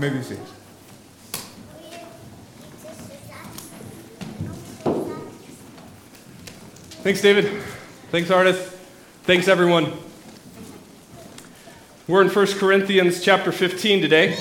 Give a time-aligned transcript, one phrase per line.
[0.00, 0.36] Maybe see.
[7.02, 7.62] Thanks, David.
[8.10, 8.62] Thanks, Artist.
[9.24, 9.92] Thanks, everyone.
[12.08, 14.38] We're in 1 Corinthians chapter 15 today.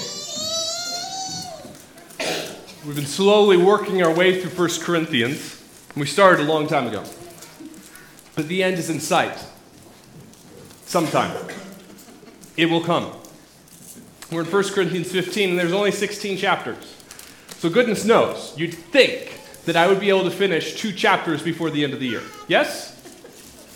[2.85, 5.61] We've been slowly working our way through 1 Corinthians.
[5.93, 7.03] We started a long time ago.
[8.33, 9.37] But the end is in sight.
[10.85, 11.35] Sometime.
[12.55, 13.18] It will come.
[14.31, 16.95] We're in 1 Corinthians 15, and there's only 16 chapters.
[17.57, 21.71] So goodness knows, you'd think that I would be able to finish two chapters before
[21.71, 22.21] the end of the year.
[22.47, 22.95] Yes?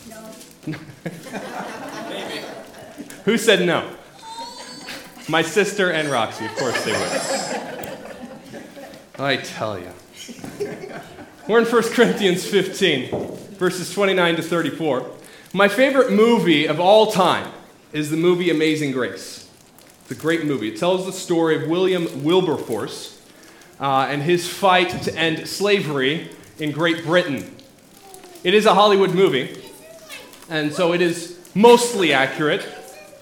[0.07, 0.77] No.
[3.25, 3.89] Who said no?
[5.27, 7.21] My sister and Roxy, of course they would.
[9.19, 9.89] I tell you.
[11.47, 15.09] We're in 1 Corinthians 15, verses 29 to 34.
[15.51, 17.51] My favorite movie of all time
[17.91, 19.42] is the movie Amazing Grace.
[20.03, 20.67] It's a great movie.
[20.67, 23.21] It tells the story of William Wilberforce
[23.79, 26.29] uh, and his fight to end slavery
[26.59, 27.55] in Great Britain.
[28.43, 29.57] It is a Hollywood movie,
[30.49, 32.67] and so it is mostly accurate,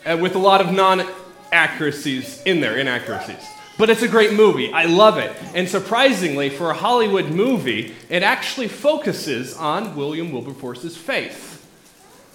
[0.08, 1.08] uh, with a lot of non
[1.52, 3.46] accuracies in there, inaccuracies.
[3.78, 4.74] But it's a great movie.
[4.74, 5.32] I love it.
[5.54, 11.64] And surprisingly, for a Hollywood movie, it actually focuses on William Wilberforce's faith.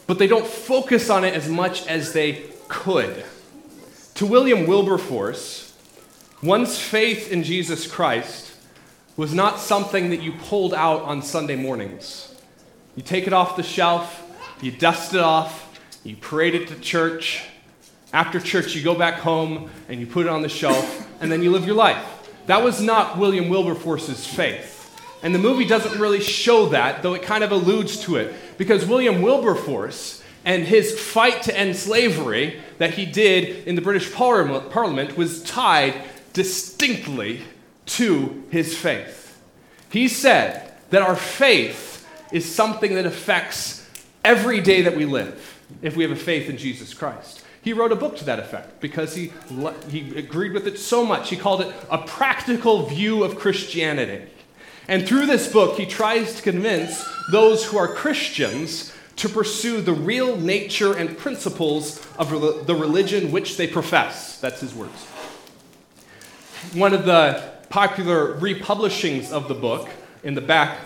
[0.06, 3.24] But they don't focus on it as much as they could.
[4.16, 5.74] To William Wilberforce,
[6.42, 8.50] one's faith in Jesus Christ
[9.14, 12.34] was not something that you pulled out on Sunday mornings.
[12.94, 14.26] You take it off the shelf,
[14.62, 17.44] you dust it off, you parade it to church.
[18.10, 21.42] After church, you go back home and you put it on the shelf, and then
[21.42, 22.02] you live your life.
[22.46, 24.98] That was not William Wilberforce's faith.
[25.22, 28.86] And the movie doesn't really show that, though it kind of alludes to it, because
[28.86, 35.16] William Wilberforce and his fight to end slavery that he did in the British Parliament
[35.16, 35.94] was tied
[36.32, 37.42] distinctly
[37.86, 39.38] to his faith.
[39.90, 43.88] He said that our faith is something that affects
[44.24, 47.42] every day that we live if we have a faith in Jesus Christ.
[47.60, 49.32] He wrote a book to that effect because he,
[49.88, 51.28] he agreed with it so much.
[51.28, 54.30] He called it a practical view of Christianity.
[54.86, 59.92] And through this book, he tries to convince those who are Christians to pursue the
[59.92, 62.30] real nature and principles of
[62.66, 64.38] the religion which they profess.
[64.40, 65.04] That's his words.
[66.74, 69.88] One of the popular republishings of the book
[70.22, 70.78] in the back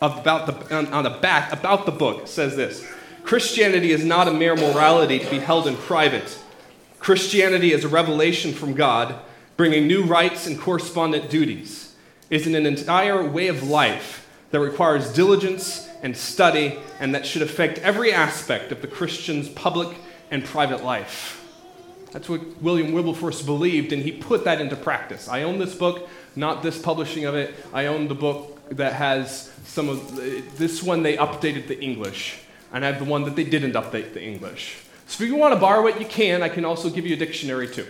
[0.00, 2.86] about the, on, the back about the book says this
[3.24, 6.38] Christianity is not a mere morality to be held in private.
[7.00, 9.16] Christianity is a revelation from God,
[9.56, 11.94] bringing new rights and correspondent duties.
[12.30, 17.78] It's an entire way of life that requires diligence and study, and that should affect
[17.78, 19.96] every aspect of the Christian's public
[20.30, 21.44] and private life.
[22.12, 25.28] That's what William Wilberforce believed, and he put that into practice.
[25.28, 27.54] I own this book, not this publishing of it.
[27.72, 30.16] I own the book that has some of
[30.56, 32.40] this one, they updated the English,
[32.72, 34.78] and I have the one that they didn't update the English.
[35.06, 36.42] So if you want to borrow it, you can.
[36.42, 37.86] I can also give you a dictionary too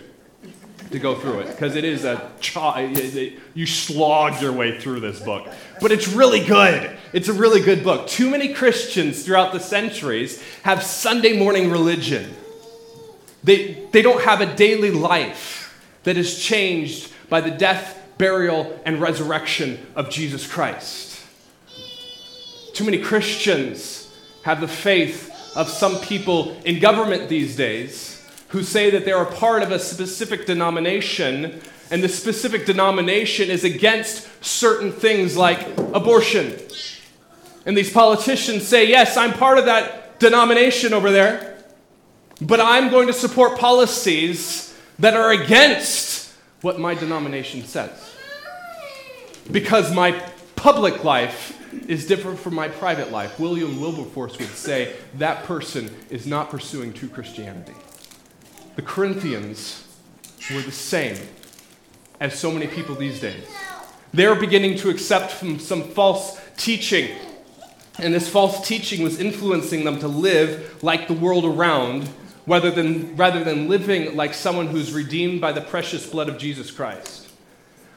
[0.91, 2.31] to go through it because it is a
[3.53, 5.47] you slog your way through this book.
[5.81, 6.97] But it's really good.
[7.13, 8.07] It's a really good book.
[8.07, 12.33] Too many christians throughout the centuries have sunday morning religion.
[13.43, 18.99] They, they don't have a daily life that is changed by the death burial and
[18.99, 21.21] resurrection of jesus christ.
[22.73, 24.11] Too many christians
[24.43, 28.08] have the faith of some people in government these days
[28.49, 31.61] who say that they're a part of a specific denomination,
[31.91, 36.57] and the specific denomination is against certain things like abortion.
[37.65, 41.63] And these politicians say, Yes, I'm part of that denomination over there,
[42.41, 48.15] but I'm going to support policies that are against what my denomination says.
[49.51, 50.23] Because my
[50.55, 51.55] public life
[51.87, 53.39] is different from my private life.
[53.39, 57.73] William Wilberforce would say that person is not pursuing true Christianity
[58.79, 59.83] the Corinthians
[60.53, 61.17] were the same
[62.21, 63.43] as so many people these days.
[64.13, 67.13] They're beginning to accept from some false teaching.
[67.97, 72.07] And this false teaching was influencing them to live like the world around
[72.47, 76.71] rather than, rather than living like someone who's redeemed by the precious blood of Jesus
[76.71, 77.27] Christ.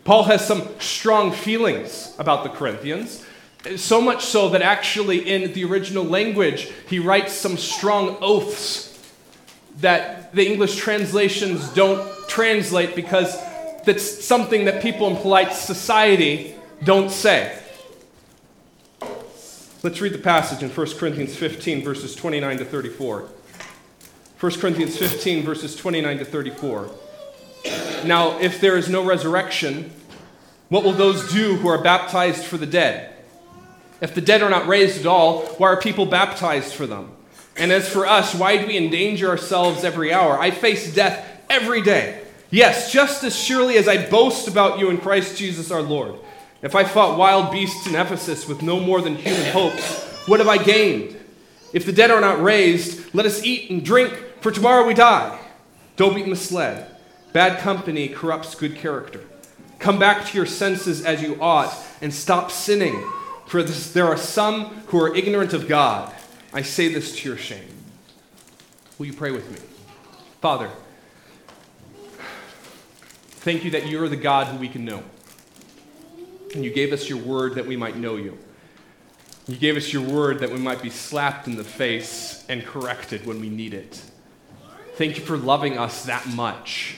[0.02, 3.24] Paul has some strong feelings about the Corinthians,
[3.76, 8.91] so much so that actually in the original language, he writes some strong oaths
[9.76, 13.36] that the English translations don't translate because
[13.84, 16.54] that's something that people in polite society
[16.84, 17.58] don't say.
[19.82, 23.28] Let's read the passage in 1 Corinthians 15, verses 29 to 34.
[24.38, 26.90] 1 Corinthians 15, verses 29 to 34.
[28.04, 29.92] Now, if there is no resurrection,
[30.68, 33.14] what will those do who are baptized for the dead?
[34.00, 37.12] If the dead are not raised at all, why are people baptized for them?
[37.56, 40.38] And as for us, why do we endanger ourselves every hour?
[40.38, 42.22] I face death every day.
[42.50, 46.16] Yes, just as surely as I boast about you in Christ Jesus our Lord.
[46.62, 50.48] If I fought wild beasts in Ephesus with no more than human hopes, what have
[50.48, 51.16] I gained?
[51.72, 55.38] If the dead are not raised, let us eat and drink, for tomorrow we die.
[55.96, 56.86] Don't be misled.
[57.32, 59.20] Bad company corrupts good character.
[59.78, 63.02] Come back to your senses as you ought and stop sinning,
[63.46, 66.12] for there are some who are ignorant of God.
[66.54, 67.68] I say this to your shame.
[68.98, 69.58] Will you pray with me?
[70.40, 70.70] Father,
[73.40, 75.02] thank you that you are the God who we can know.
[76.54, 78.36] And you gave us your word that we might know you.
[79.48, 83.26] You gave us your word that we might be slapped in the face and corrected
[83.26, 84.02] when we need it.
[84.96, 86.96] Thank you for loving us that much.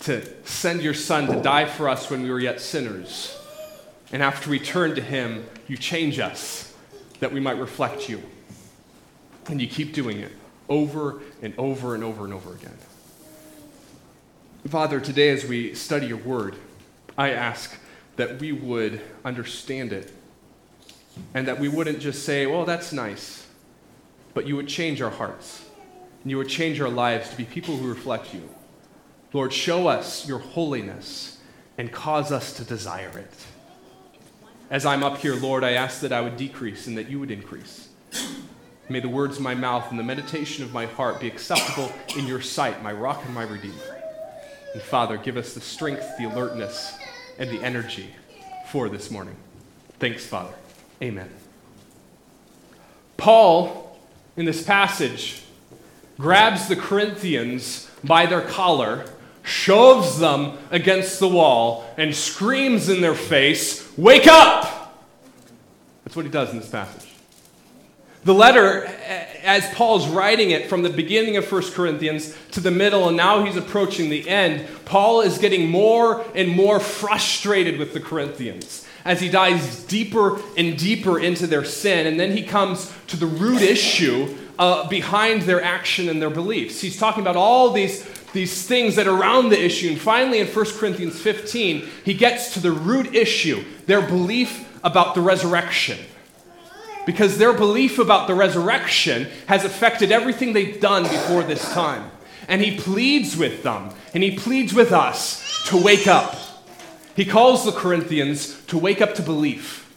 [0.00, 3.38] To send your son to die for us when we were yet sinners.
[4.10, 6.67] And after we turn to him, you change us
[7.20, 8.22] that we might reflect you.
[9.46, 10.32] And you keep doing it
[10.68, 12.76] over and over and over and over again.
[14.68, 16.56] Father, today as we study your word,
[17.16, 17.78] I ask
[18.16, 20.12] that we would understand it
[21.32, 23.46] and that we wouldn't just say, well, that's nice,
[24.34, 25.64] but you would change our hearts
[26.22, 28.48] and you would change our lives to be people who reflect you.
[29.32, 31.38] Lord, show us your holiness
[31.78, 33.32] and cause us to desire it.
[34.70, 37.30] As I'm up here, Lord, I ask that I would decrease and that you would
[37.30, 37.88] increase.
[38.90, 42.26] May the words of my mouth and the meditation of my heart be acceptable in
[42.26, 43.74] your sight, my rock and my redeemer.
[44.74, 46.98] And Father, give us the strength, the alertness,
[47.38, 48.10] and the energy
[48.70, 49.36] for this morning.
[49.98, 50.52] Thanks, Father.
[51.02, 51.30] Amen.
[53.16, 53.98] Paul,
[54.36, 55.44] in this passage,
[56.18, 59.06] grabs the Corinthians by their collar,
[59.48, 65.04] shoves them against the wall, and screams in their face, Wake up!
[66.04, 67.08] That's what he does in this passage.
[68.24, 68.84] The letter,
[69.42, 73.44] as Paul's writing it from the beginning of 1 Corinthians to the middle, and now
[73.44, 79.20] he's approaching the end, Paul is getting more and more frustrated with the Corinthians as
[79.20, 82.06] he dives deeper and deeper into their sin.
[82.06, 86.80] And then he comes to the root issue uh, behind their action and their beliefs.
[86.80, 89.88] He's talking about all these, these things that are around the issue.
[89.88, 95.14] And finally, in 1 Corinthians 15, he gets to the root issue their belief about
[95.14, 95.98] the resurrection.
[97.06, 102.10] Because their belief about the resurrection has affected everything they've done before this time.
[102.48, 106.34] And he pleads with them, and he pleads with us to wake up
[107.18, 109.92] he calls the Corinthians to wake up to belief.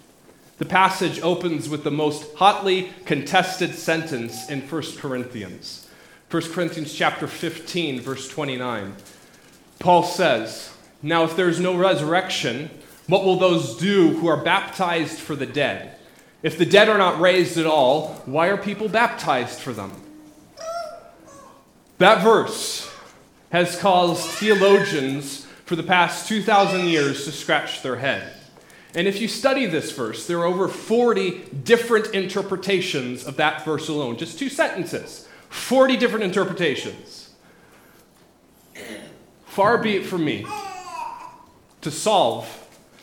[0.58, 5.88] The passage opens with the most hotly contested sentence in 1 Corinthians.
[6.32, 8.96] 1 Corinthians chapter 15 verse 29.
[9.80, 10.70] Paul says,
[11.02, 12.70] "Now if there is no resurrection,
[13.08, 15.96] what will those do who are baptized for the dead?
[16.42, 19.92] If the dead are not raised at all, why are people baptized for them?"
[21.98, 22.90] That verse
[23.50, 28.32] has caused theologians for the past 2,000 years to scratch their head.
[28.96, 33.90] And if you study this verse, there are over 40 different interpretations of that verse
[33.90, 34.16] alone.
[34.18, 37.30] Just two sentences, 40 different interpretations.
[39.46, 40.46] Far be it from me
[41.82, 42.48] to solve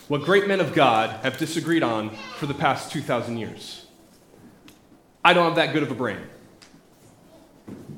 [0.09, 3.87] what great men of God have disagreed on for the past 2,000 years.
[5.25, 6.21] I don't have that good of a brain.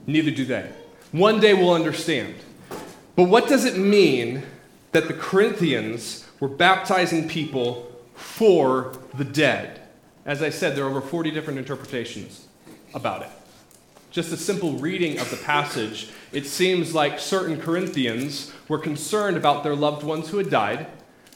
[0.07, 0.71] Neither do they.
[1.13, 2.35] One day we'll understand.
[3.17, 4.43] But what does it mean
[4.93, 9.81] that the Corinthians were baptizing people for the dead.
[10.25, 12.47] As I said, there are over 40 different interpretations
[12.95, 13.31] about it.
[14.11, 19.63] Just a simple reading of the passage, it seems like certain Corinthians were concerned about
[19.63, 20.87] their loved ones who had died,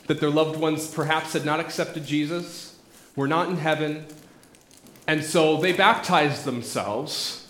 [0.07, 2.77] that their loved ones perhaps had not accepted Jesus,
[3.17, 4.07] were not in heaven,
[5.07, 7.47] and so they baptized themselves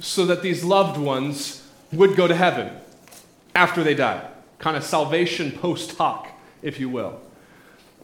[0.00, 2.72] so that these loved ones would go to heaven
[3.54, 4.30] after they died
[4.60, 6.28] kind of salvation post hoc,
[6.62, 7.20] if you will.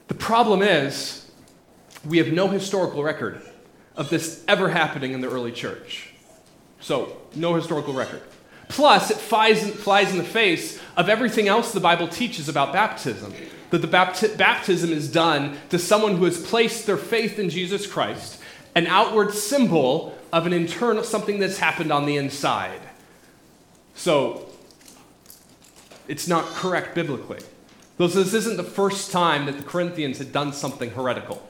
[0.09, 1.31] The problem is,
[2.05, 3.43] we have no historical record
[3.95, 6.11] of this ever happening in the early church.
[6.87, 8.23] So, no historical record.
[8.69, 12.73] Plus, it flies in, flies in the face of everything else the Bible teaches about
[12.73, 13.35] baptism.
[13.71, 17.89] That the bapti- baptism is done to someone who has placed their faith in Jesus
[17.89, 18.41] Christ,
[18.77, 22.83] an outward symbol of an internal something that's happened on the inside.
[23.97, 24.49] So,
[26.07, 27.41] it's not correct biblically.
[27.97, 31.45] Though this isn't the first time that the Corinthians had done something heretical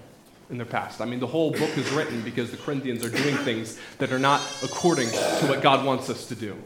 [0.50, 1.00] in their past.
[1.00, 4.18] I mean, the whole book is written because the Corinthians are doing things that are
[4.18, 6.56] not according to what God wants us to do.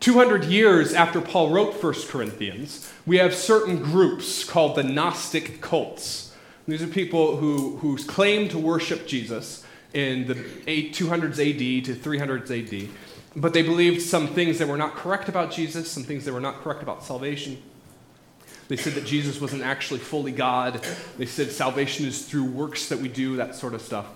[0.00, 6.34] 200 years after Paul wrote 1 Corinthians, we have certain groups called the Gnostic cults.
[6.66, 12.50] These are people who, who claim to worship Jesus in the 200s AD to 300s
[12.50, 12.88] AD,
[13.36, 16.40] but they believed some things that were not correct about Jesus, some things that were
[16.40, 17.60] not correct about salvation.
[18.70, 20.80] They said that Jesus wasn't actually fully God.
[21.18, 24.06] They said salvation is through works that we do, that sort of stuff.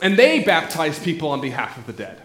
[0.00, 2.22] And they baptized people on behalf of the dead.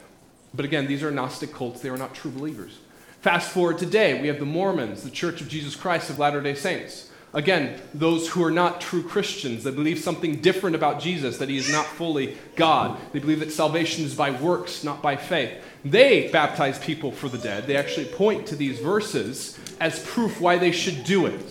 [0.54, 2.80] But again, these are Gnostic cults, they are not true believers.
[3.20, 6.56] Fast forward today, we have the Mormons, the Church of Jesus Christ of Latter day
[6.56, 7.12] Saints.
[7.34, 11.58] Again, those who are not true Christians, they believe something different about Jesus, that he
[11.58, 12.98] is not fully God.
[13.12, 15.52] They believe that salvation is by works, not by faith.
[15.92, 17.68] They baptize people for the dead.
[17.68, 21.46] They actually point to these verses as proof why they should do it.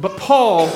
[0.00, 0.70] But Paul,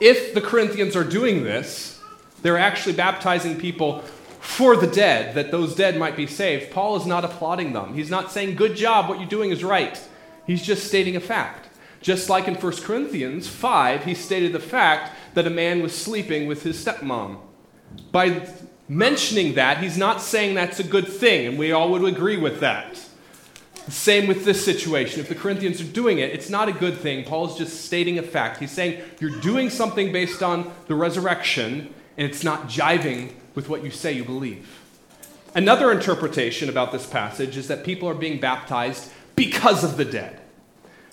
[0.00, 2.00] if the Corinthians are doing this,
[2.42, 4.02] they're actually baptizing people
[4.40, 6.72] for the dead, that those dead might be saved.
[6.72, 7.94] Paul is not applauding them.
[7.94, 10.02] He's not saying, Good job, what you're doing is right.
[10.46, 11.68] He's just stating a fact.
[12.00, 16.46] Just like in 1 Corinthians 5, he stated the fact that a man was sleeping
[16.48, 17.38] with his stepmom.
[18.10, 18.48] By
[18.90, 22.58] mentioning that, he's not saying that's a good thing, and we all would agree with
[22.58, 23.00] that.
[23.88, 25.20] Same with this situation.
[25.20, 27.24] If the Corinthians are doing it, it's not a good thing.
[27.24, 28.58] Paul's just stating a fact.
[28.58, 33.84] He's saying you're doing something based on the resurrection, and it's not jiving with what
[33.84, 34.68] you say you believe.
[35.54, 40.40] Another interpretation about this passage is that people are being baptized because of the dead.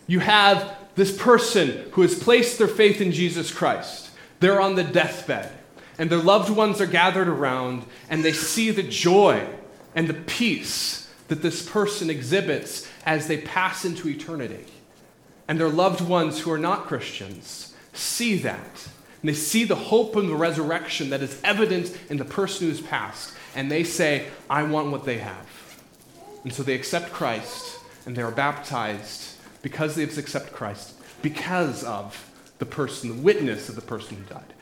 [0.07, 4.09] You have this person who has placed their faith in Jesus Christ.
[4.39, 5.51] They're on the deathbed,
[5.97, 9.47] and their loved ones are gathered around, and they see the joy
[9.95, 14.65] and the peace that this person exhibits as they pass into eternity.
[15.47, 18.87] And their loved ones who are not Christians see that.
[19.21, 22.81] And they see the hope and the resurrection that is evident in the person who's
[22.81, 23.33] passed.
[23.55, 25.47] And they say, I want what they have.
[26.43, 31.83] And so they accept Christ and they are baptized because they have accepted Christ, because
[31.83, 34.53] of the person, the witness of the person who died.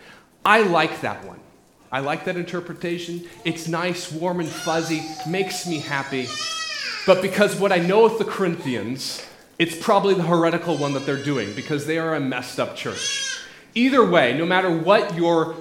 [0.45, 1.39] I like that one.
[1.91, 3.27] I like that interpretation.
[3.43, 6.27] It's nice, warm, and fuzzy, makes me happy.
[7.07, 9.25] But because what I know with the Corinthians,
[9.57, 13.39] it's probably the heretical one that they're doing because they are a messed up church.
[13.73, 15.55] Either way, no matter what your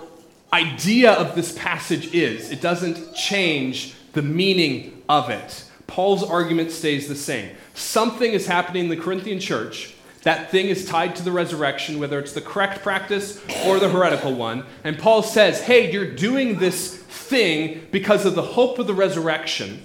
[0.53, 5.65] idea of this passage is, it doesn't change the meaning of it.
[5.87, 7.57] Paul's argument stays the same.
[7.75, 9.94] Something is happening in the Corinthian church.
[10.25, 14.35] That thing is tied to the resurrection, whether it's the correct practice or the heretical
[14.35, 14.65] one.
[14.83, 19.83] And Paul says, hey, you're doing this thing because of the hope of the resurrection,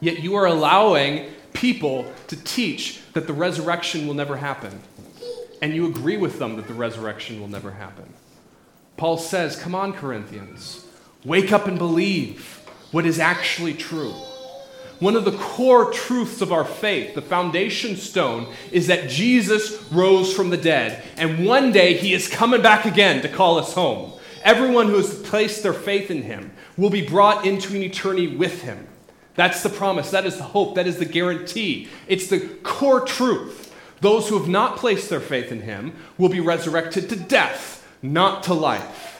[0.00, 4.80] yet you are allowing people to teach that the resurrection will never happen.
[5.60, 8.12] And you agree with them that the resurrection will never happen.
[8.96, 10.86] Paul says, Come on, Corinthians,
[11.24, 14.14] wake up and believe what is actually true.
[15.00, 20.32] One of the core truths of our faith, the foundation stone, is that Jesus rose
[20.32, 21.02] from the dead.
[21.16, 24.12] And one day he is coming back again to call us home.
[24.42, 28.62] Everyone who has placed their faith in him will be brought into an eternity with
[28.62, 28.88] him.
[29.34, 30.10] That's the promise.
[30.10, 30.74] That is the hope.
[30.74, 31.88] That is the guarantee.
[32.08, 33.72] It's the core truth.
[34.00, 38.42] Those who have not placed their faith in him will be resurrected to death, not
[38.44, 39.17] to life.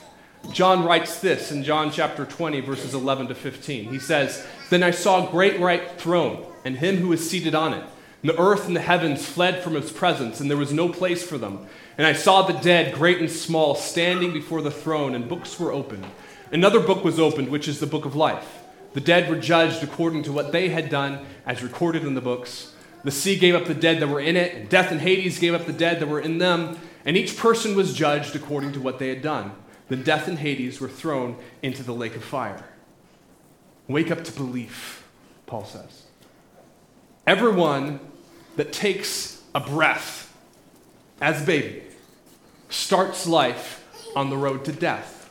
[0.53, 3.91] John writes this in John chapter 20, verses 11 to 15.
[3.91, 7.75] He says, Then I saw a great white throne, and him who was seated on
[7.75, 7.85] it.
[8.23, 11.23] And the earth and the heavens fled from his presence, and there was no place
[11.23, 11.67] for them.
[11.99, 15.73] And I saw the dead, great and small, standing before the throne, and books were
[15.73, 16.07] opened.
[16.51, 18.65] Another book was opened, which is the book of life.
[18.95, 22.73] The dead were judged according to what they had done, as recorded in the books.
[23.05, 25.55] The sea gave up the dead that were in it, and death and Hades gave
[25.55, 28.99] up the dead that were in them, and each person was judged according to what
[28.99, 29.53] they had done.
[29.89, 32.65] Then death and Hades were thrown into the lake of fire.
[33.87, 35.07] Wake up to belief,
[35.47, 36.05] Paul says.
[37.27, 38.01] Everyone
[38.57, 40.35] that takes a breath
[41.21, 41.83] as a baby
[42.69, 45.31] starts life on the road to death.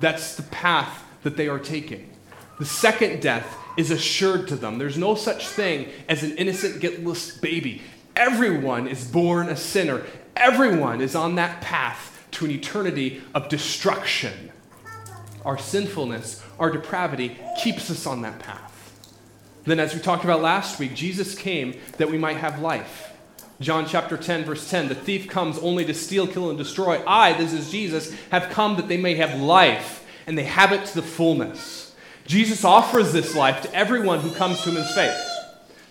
[0.00, 2.10] That's the path that they are taking.
[2.58, 4.78] The second death is assured to them.
[4.78, 7.82] There's no such thing as an innocent, guiltless baby.
[8.14, 10.02] Everyone is born a sinner.
[10.36, 14.50] Everyone is on that path to an eternity of destruction.
[15.44, 18.70] Our sinfulness, our depravity keeps us on that path.
[19.64, 23.12] Then, as we talked about last week, Jesus came that we might have life.
[23.60, 27.02] John chapter 10, verse 10 The thief comes only to steal, kill, and destroy.
[27.06, 30.86] I, this is Jesus, have come that they may have life, and they have it
[30.86, 31.94] to the fullness.
[32.26, 35.16] Jesus offers this life to everyone who comes to him in faith.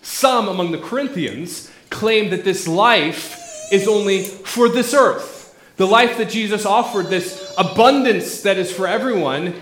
[0.02, 3.38] Some among the Corinthians claim that this life
[3.72, 5.41] is only for this earth
[5.78, 9.54] the life that Jesus offered, this abundance that is for everyone,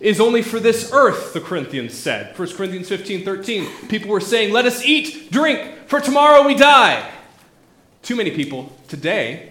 [0.00, 2.36] is only for this earth, the Corinthians said.
[2.38, 3.88] 1 Corinthians 15 13.
[3.88, 7.08] People were saying, Let us eat, drink, for tomorrow we die.
[8.02, 9.50] Too many people today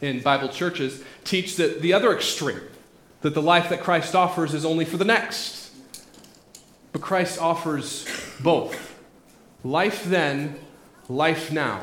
[0.00, 2.60] in Bible churches teach that the other extreme,
[3.22, 5.72] that the life that Christ offers is only for the next.
[6.92, 8.06] But Christ offers
[8.40, 9.00] both
[9.64, 10.58] life then,
[11.08, 11.82] life now.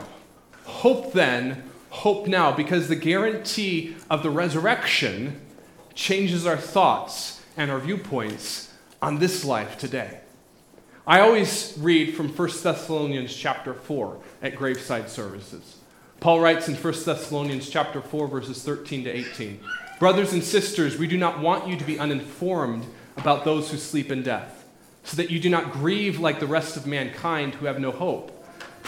[0.66, 5.42] Hope then, hope now, because the guarantee of the resurrection
[5.94, 10.20] changes our thoughts and our viewpoints on this life today.
[11.08, 15.78] I always read from 1 Thessalonians chapter 4 at graveside services.
[16.20, 19.60] Paul writes in 1 Thessalonians chapter 4 verses 13 to 18.
[20.00, 22.86] Brothers and sisters, we do not want you to be uninformed
[23.18, 24.66] about those who sleep in death,
[25.04, 28.39] so that you do not grieve like the rest of mankind who have no hope.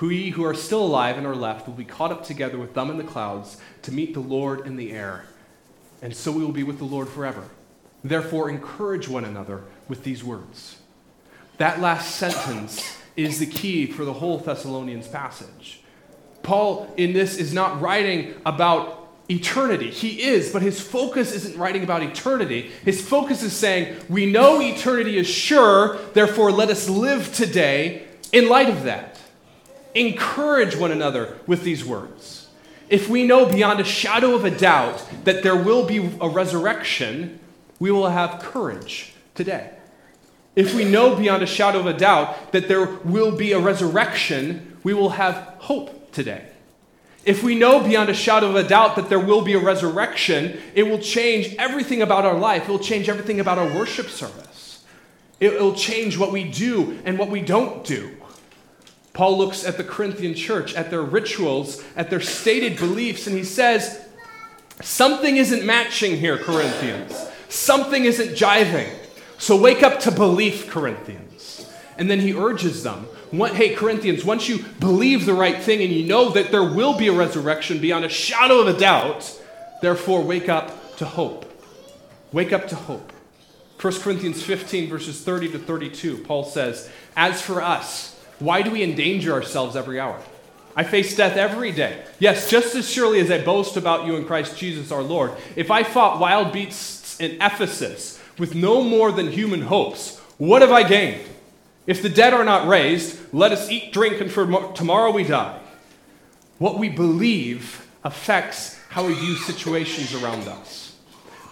[0.00, 2.90] we who are still alive and are left will be caught up together with them
[2.90, 5.24] in the clouds to meet the Lord in the air.
[6.02, 7.44] And so we will be with the Lord forever.
[8.02, 10.76] Therefore, encourage one another with these words.
[11.56, 15.80] That last sentence is the key for the whole Thessalonians passage.
[16.42, 19.90] Paul, in this, is not writing about eternity.
[19.90, 22.70] He is, but his focus isn't writing about eternity.
[22.84, 28.48] His focus is saying, We know eternity is sure, therefore let us live today in
[28.48, 29.13] light of that.
[29.94, 32.48] Encourage one another with these words.
[32.88, 37.38] If we know beyond a shadow of a doubt that there will be a resurrection,
[37.78, 39.70] we will have courage today.
[40.56, 44.78] If we know beyond a shadow of a doubt that there will be a resurrection,
[44.84, 46.46] we will have hope today.
[47.24, 50.60] If we know beyond a shadow of a doubt that there will be a resurrection,
[50.74, 52.64] it will change everything about our life.
[52.64, 54.84] It will change everything about our worship service.
[55.40, 58.14] It will change what we do and what we don't do.
[59.14, 63.44] Paul looks at the Corinthian church, at their rituals, at their stated beliefs, and he
[63.44, 64.06] says,
[64.82, 67.28] Something isn't matching here, Corinthians.
[67.48, 68.92] Something isn't jiving.
[69.38, 71.70] So wake up to belief, Corinthians.
[71.96, 73.06] And then he urges them
[73.42, 77.08] hey, Corinthians, once you believe the right thing and you know that there will be
[77.08, 79.40] a resurrection beyond a shadow of a doubt,
[79.82, 81.50] therefore wake up to hope.
[82.32, 83.12] Wake up to hope.
[83.80, 88.82] 1 Corinthians 15, verses 30 to 32, Paul says, As for us, why do we
[88.82, 90.20] endanger ourselves every hour?
[90.76, 92.04] I face death every day.
[92.18, 95.32] Yes, just as surely as I boast about you in Christ Jesus our Lord.
[95.54, 100.72] If I fought wild beasts in Ephesus with no more than human hopes, what have
[100.72, 101.28] I gained?
[101.86, 105.60] If the dead are not raised, let us eat, drink, and for tomorrow we die.
[106.58, 110.96] What we believe affects how we view situations around us.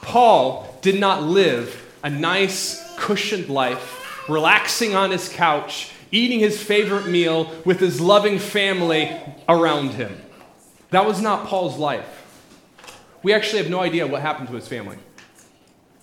[0.01, 7.07] Paul did not live a nice, cushioned life, relaxing on his couch, eating his favorite
[7.07, 9.11] meal with his loving family
[9.49, 10.21] around him.
[10.91, 12.19] That was not Paul's life.
[13.23, 14.99] We actually have no idea what happened to his family.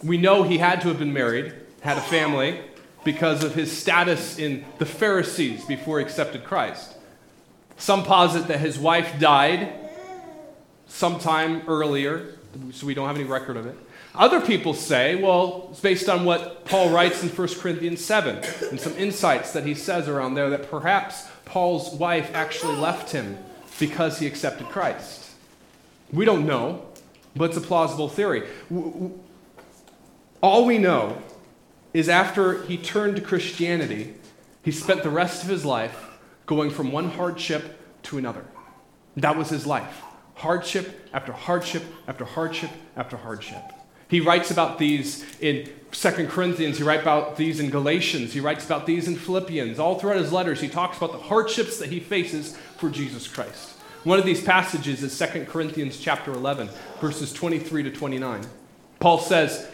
[0.04, 2.60] We know he had to have been married, had a family,
[3.04, 6.96] because of his status in the Pharisees before he accepted Christ.
[7.78, 9.74] Some posit that his wife died
[10.88, 12.36] sometime earlier,
[12.72, 13.78] so we don't have any record of it.
[14.16, 18.80] Other people say, well, it's based on what Paul writes in 1 Corinthians 7 and
[18.80, 23.38] some insights that he says around there that perhaps Paul's wife actually left him
[23.80, 25.30] because he accepted Christ.
[26.12, 26.86] We don't know,
[27.36, 28.48] but it's a plausible theory.
[30.42, 31.22] All we know
[31.94, 34.16] is after he turned to Christianity,
[34.64, 38.44] he spent the rest of his life going from one hardship to another.
[39.18, 40.02] That was his life.
[40.36, 43.62] Hardship after hardship after hardship after hardship.
[44.10, 48.66] He writes about these in 2 Corinthians, he writes about these in Galatians, he writes
[48.66, 49.80] about these in Philippians.
[49.80, 53.70] All throughout his letters, he talks about the hardships that he faces for Jesus Christ.
[54.04, 56.70] One of these passages is 2 Corinthians chapter 11,
[57.02, 58.42] verses 23 to 29.
[59.00, 59.70] Paul says,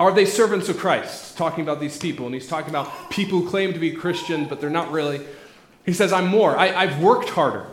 [0.00, 1.36] are they servants of Christ?
[1.36, 2.26] Talking about these people.
[2.26, 5.20] And he's talking about people who claim to be Christian, but they're not really.
[5.84, 6.56] He says, I'm more.
[6.56, 7.66] I, I've worked harder.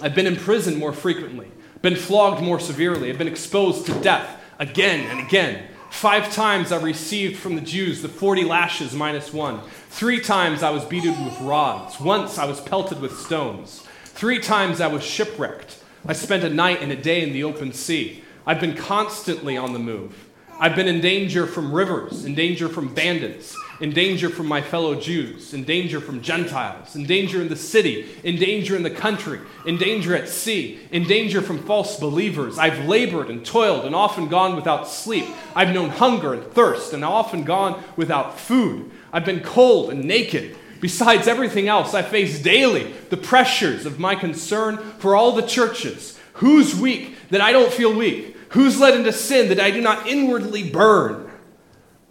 [0.00, 1.50] I've been in prison more frequently,
[1.82, 5.66] been flogged more severely, I've been exposed to death again and again.
[5.90, 9.60] Five times I received from the Jews the 40 lashes minus one.
[9.88, 11.98] Three times I was beaten with rods.
[11.98, 13.82] Once I was pelted with stones.
[14.04, 15.82] Three times I was shipwrecked.
[16.06, 18.22] I spent a night and a day in the open sea.
[18.46, 20.28] I've been constantly on the move.
[20.60, 24.94] I've been in danger from rivers, in danger from bandits, in danger from my fellow
[24.94, 29.40] Jews, in danger from Gentiles, in danger in the city, in danger in the country,
[29.66, 32.58] in danger at sea, in danger from false believers.
[32.58, 35.26] I've labored and toiled and often gone without sleep.
[35.56, 38.90] I've known hunger and thirst and often gone without food.
[39.12, 40.56] I've been cold and naked.
[40.80, 46.18] Besides everything else, I face daily the pressures of my concern for all the churches.
[46.34, 48.36] Who's weak that I don't feel weak?
[48.50, 51.29] Who's led into sin that I do not inwardly burn?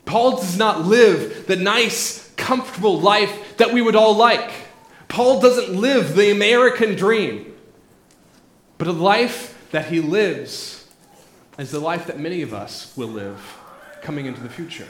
[0.09, 4.51] Paul does not live the nice, comfortable life that we would all like.
[5.07, 7.55] Paul doesn't live the American dream.
[8.79, 10.87] But a life that he lives
[11.59, 13.55] is the life that many of us will live
[14.01, 14.87] coming into the future.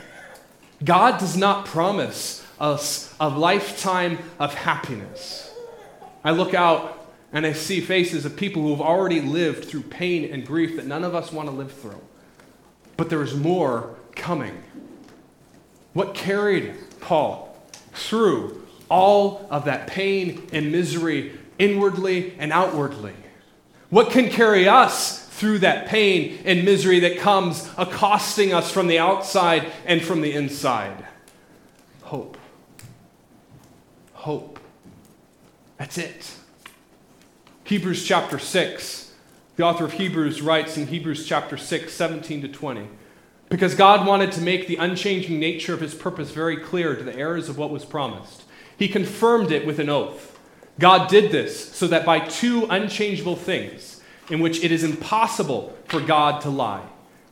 [0.86, 5.54] God does not promise us a lifetime of happiness.
[6.24, 10.32] I look out and I see faces of people who have already lived through pain
[10.32, 12.02] and grief that none of us want to live through.
[12.96, 14.64] But there is more coming.
[15.94, 17.56] What carried Paul
[17.94, 23.14] through all of that pain and misery inwardly and outwardly?
[23.90, 29.00] What can carry us through that pain and misery that comes accosting us from the
[29.00, 31.06] outside and from the inside?
[32.04, 32.38] Hope.
[34.14, 34.60] Hope.
[35.78, 36.36] That's it.
[37.64, 39.14] Hebrews chapter 6.
[39.56, 42.88] The author of Hebrews writes in Hebrews chapter 6, 17 to 20.
[43.50, 47.16] Because God wanted to make the unchanging nature of his purpose very clear to the
[47.16, 48.44] heirs of what was promised.
[48.78, 50.40] He confirmed it with an oath.
[50.78, 56.00] God did this so that by two unchangeable things, in which it is impossible for
[56.00, 56.86] God to lie,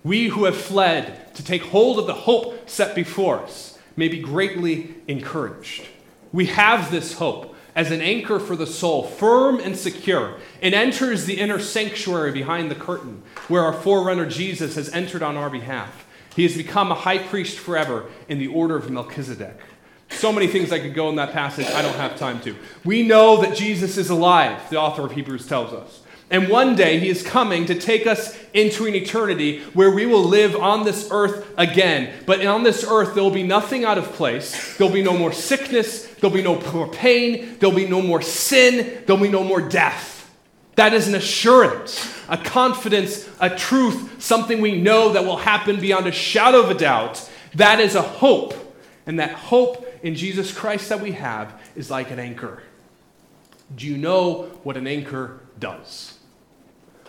[0.04, 4.20] we who have fled to take hold of the hope set before us may be
[4.20, 5.86] greatly encouraged.
[6.34, 10.38] We have this hope as an anchor for the soul, firm and secure.
[10.62, 15.38] It enters the inner sanctuary behind the curtain, where our forerunner Jesus has entered on
[15.38, 16.07] our behalf.
[16.38, 19.60] He has become a high priest forever in the order of Melchizedek.
[20.10, 22.56] So many things I could go in that passage, I don't have time to.
[22.86, 26.04] We know that Jesus is alive, the author of Hebrews tells us.
[26.30, 30.24] And one day he is coming to take us into an eternity where we will
[30.24, 32.14] live on this earth again.
[32.28, 34.78] But on this earth, there will be nothing out of place.
[34.78, 36.06] There'll be no more sickness.
[36.06, 37.58] There'll be no more pain.
[37.58, 39.04] There'll be no more sin.
[39.08, 40.17] There'll be no more death.
[40.78, 46.06] That is an assurance, a confidence, a truth, something we know that will happen beyond
[46.06, 47.28] a shadow of a doubt.
[47.56, 48.54] That is a hope.
[49.08, 52.62] And that hope in Jesus Christ that we have is like an anchor.
[53.76, 56.20] Do you know what an anchor does?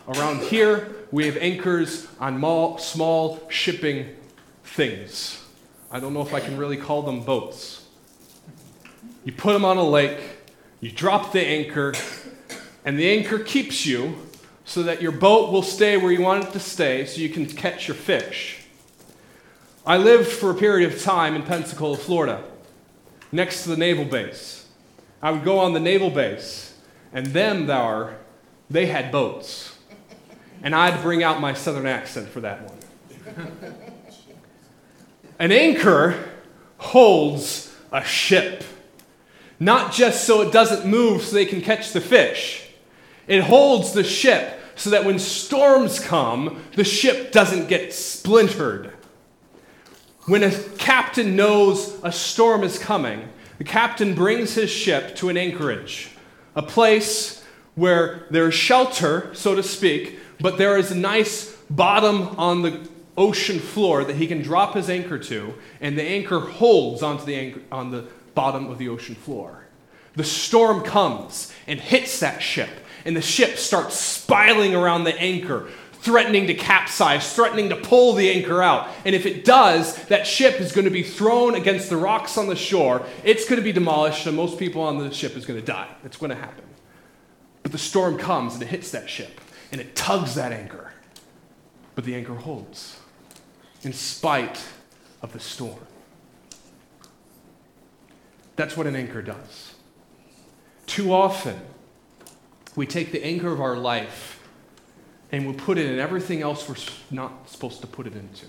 [0.08, 2.40] Around here, we have anchors on
[2.78, 4.16] small shipping
[4.64, 5.44] things.
[5.90, 7.86] I don't know if I can really call them boats.
[9.26, 10.18] You put them on a lake,
[10.80, 11.92] you drop the anchor,
[12.88, 14.16] and the anchor keeps you
[14.64, 17.44] so that your boat will stay where you want it to stay so you can
[17.44, 18.60] catch your fish.
[19.84, 22.42] I lived for a period of time in Pensacola, Florida,
[23.30, 24.66] next to the naval base.
[25.20, 26.78] I would go on the naval base,
[27.12, 28.14] and them thou
[28.70, 29.76] they had boats.
[30.62, 33.74] And I'd bring out my southern accent for that one.
[35.38, 36.26] An anchor
[36.78, 38.64] holds a ship,
[39.60, 42.64] not just so it doesn't move so they can catch the fish
[43.28, 48.92] it holds the ship so that when storms come, the ship doesn't get splintered.
[50.26, 55.36] When a captain knows a storm is coming, the captain brings his ship to an
[55.36, 56.10] anchorage,
[56.54, 62.62] a place where there's shelter, so to speak, but there is a nice bottom on
[62.62, 67.24] the ocean floor that he can drop his anchor to, and the anchor holds onto
[67.24, 69.64] the, anchor, on the bottom of the ocean floor.
[70.14, 72.70] The storm comes and hits that ship,
[73.08, 78.30] and the ship starts spiraling around the anchor, threatening to capsize, threatening to pull the
[78.30, 78.86] anchor out.
[79.06, 82.48] And if it does, that ship is going to be thrown against the rocks on
[82.48, 83.06] the shore.
[83.24, 85.88] It's going to be demolished, and most people on the ship is going to die.
[86.04, 86.64] It's going to happen.
[87.62, 89.40] But the storm comes and it hits that ship,
[89.72, 90.92] and it tugs that anchor.
[91.94, 93.00] But the anchor holds
[93.84, 94.62] in spite
[95.22, 95.80] of the storm.
[98.56, 99.76] That's what an anchor does.
[100.84, 101.58] Too often,
[102.76, 104.40] we take the anchor of our life
[105.30, 106.76] and we put it in everything else we're
[107.10, 108.46] not supposed to put it into.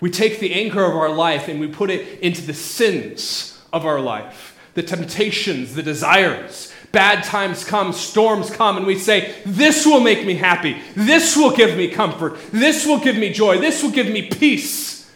[0.00, 3.84] We take the anchor of our life and we put it into the sins of
[3.84, 6.72] our life, the temptations, the desires.
[6.92, 10.80] Bad times come, storms come, and we say, This will make me happy.
[10.94, 12.38] This will give me comfort.
[12.50, 13.58] This will give me joy.
[13.58, 15.12] This will give me peace.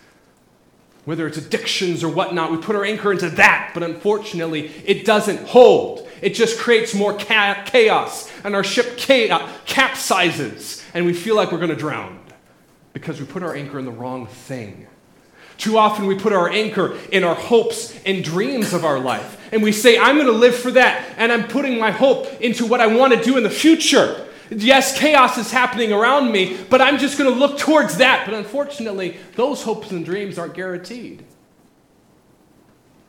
[1.05, 5.49] Whether it's addictions or whatnot, we put our anchor into that, but unfortunately, it doesn't
[5.49, 6.09] hold.
[6.23, 11.59] It just creates more chaos, and our ship uh, capsizes, and we feel like we're
[11.59, 12.21] going to drown
[12.93, 14.87] because we put our anchor in the wrong thing.
[15.59, 19.39] Too often we put our anchor in our hopes and dreams of our life.
[19.53, 21.15] And we say, I'm going to live for that.
[21.17, 24.27] And I'm putting my hope into what I want to do in the future.
[24.51, 28.27] Yes, chaos is happening around me, but I'm just going to look towards that.
[28.27, 31.25] But unfortunately, those hopes and dreams aren't guaranteed.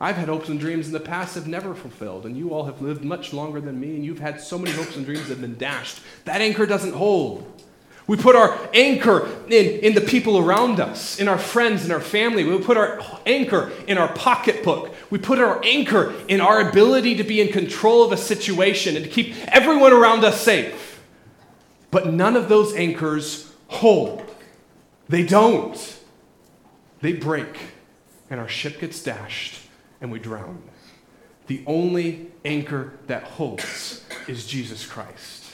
[0.04, 2.82] I've had hopes and dreams in the past have never fulfilled, and you all have
[2.82, 5.40] lived much longer than me, and you've had so many hopes and dreams that have
[5.40, 5.98] been dashed.
[6.26, 7.50] That anchor doesn't hold.
[8.06, 12.02] We put our anchor in, in the people around us, in our friends, in our
[12.02, 12.44] family.
[12.44, 14.94] We put our anchor in our pocketbook.
[15.08, 19.06] We put our anchor in our ability to be in control of a situation and
[19.06, 21.02] to keep everyone around us safe.
[21.90, 24.22] But none of those anchors hold.
[25.08, 25.98] They don't.
[27.00, 27.56] They break,
[28.28, 29.63] and our ship gets dashed,
[30.00, 30.62] and we drown.
[31.46, 35.44] The only anchor that holds is Jesus Christ.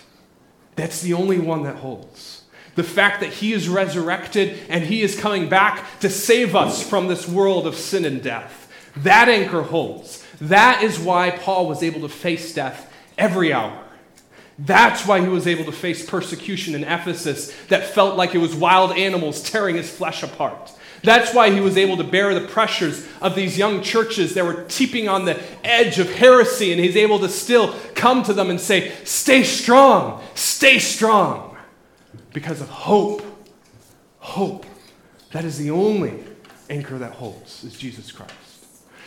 [0.76, 2.44] That's the only one that holds.
[2.76, 7.08] The fact that He is resurrected and He is coming back to save us from
[7.08, 8.70] this world of sin and death.
[8.96, 10.24] That anchor holds.
[10.40, 13.84] That is why Paul was able to face death every hour.
[14.58, 18.54] That's why he was able to face persecution in Ephesus that felt like it was
[18.54, 20.72] wild animals tearing his flesh apart.
[21.02, 24.64] That's why he was able to bear the pressures of these young churches that were
[24.64, 28.60] teeping on the edge of heresy, and he's able to still come to them and
[28.60, 31.56] say, Stay strong, stay strong
[32.32, 33.22] because of hope.
[34.18, 34.66] Hope.
[35.32, 36.24] That is the only
[36.68, 38.34] anchor that holds, is Jesus Christ.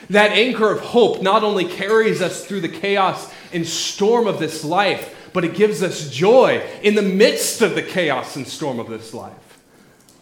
[0.10, 4.64] That anchor of hope not only carries us through the chaos and storm of this
[4.64, 8.90] life, but it gives us joy in the midst of the chaos and storm of
[8.90, 9.34] this life.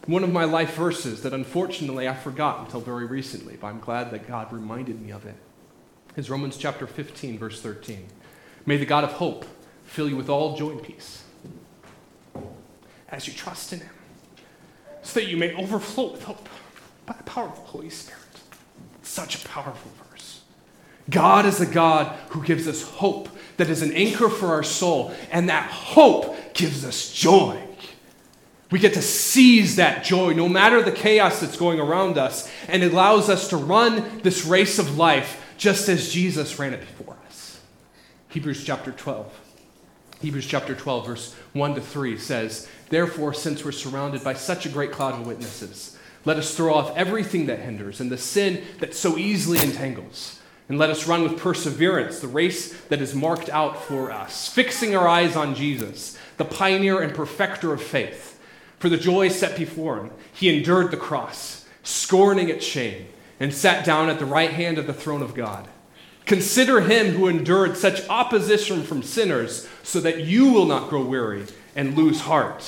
[0.08, 4.10] One of my life verses that unfortunately I forgot until very recently, but I'm glad
[4.12, 5.36] that God reminded me of it,
[6.16, 8.08] is Romans chapter 15, verse 13.
[8.66, 9.46] May the God of hope
[9.86, 11.24] fill you with all joy and peace
[13.10, 13.94] as you trust in Him,
[15.04, 16.50] so that you may overflow with hope
[17.06, 18.22] by the power of the Holy Spirit.
[19.04, 20.42] Such a powerful verse.
[21.10, 25.14] God is the God who gives us hope that is an anchor for our soul,
[25.30, 27.62] and that hope gives us joy.
[28.72, 32.82] We get to seize that joy no matter the chaos that's going around us, and
[32.82, 37.18] it allows us to run this race of life just as Jesus ran it before
[37.28, 37.60] us.
[38.30, 39.40] Hebrews chapter 12.
[40.22, 44.70] Hebrews chapter 12, verse 1 to 3 says, Therefore, since we're surrounded by such a
[44.70, 48.96] great cloud of witnesses, let us throw off everything that hinders and the sin that
[48.96, 50.40] so easily entangles.
[50.70, 54.96] And let us run with perseverance the race that is marked out for us, fixing
[54.96, 58.31] our eyes on Jesus, the pioneer and perfecter of faith.
[58.82, 63.06] For the joy set before him, he endured the cross, scorning its shame,
[63.40, 65.68] and sat down at the right hand of the throne of God.
[66.26, 71.46] Consider him who endured such opposition from sinners, so that you will not grow weary
[71.76, 72.68] and lose heart.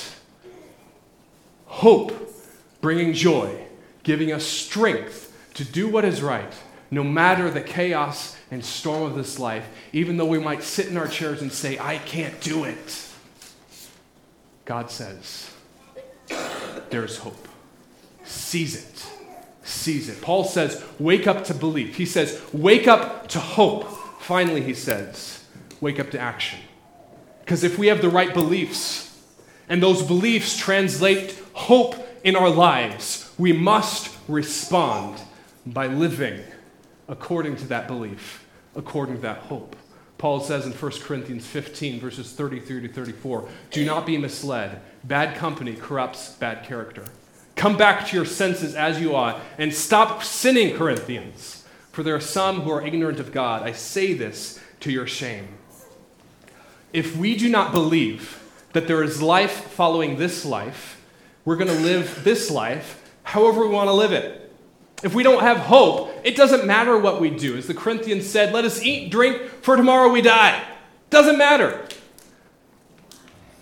[1.66, 2.32] Hope,
[2.80, 3.66] bringing joy,
[4.04, 6.52] giving us strength to do what is right,
[6.92, 10.96] no matter the chaos and storm of this life, even though we might sit in
[10.96, 13.08] our chairs and say, I can't do it.
[14.64, 15.50] God says,
[16.90, 17.48] there's hope.
[18.24, 19.14] Seize it
[19.64, 20.20] Seize it.
[20.20, 21.96] Paul says, wake up to belief.
[21.96, 23.88] He says, wake up to hope.
[24.20, 25.42] Finally, he says,
[25.80, 26.60] wake up to action.
[27.40, 29.18] Because if we have the right beliefs,
[29.68, 35.18] and those beliefs translate hope in our lives, we must respond
[35.64, 36.40] by living
[37.08, 39.76] according to that belief, according to that hope.
[40.24, 44.80] Paul says in 1 Corinthians 15, verses 33 to 34 Do not be misled.
[45.04, 47.04] Bad company corrupts bad character.
[47.56, 51.66] Come back to your senses as you ought and stop sinning, Corinthians.
[51.92, 53.64] For there are some who are ignorant of God.
[53.64, 55.46] I say this to your shame.
[56.94, 61.04] If we do not believe that there is life following this life,
[61.44, 64.43] we're going to live this life however we want to live it.
[65.04, 67.58] If we don't have hope, it doesn't matter what we do.
[67.58, 70.64] As the Corinthians said, let us eat, drink, for tomorrow we die.
[71.10, 71.86] Doesn't matter.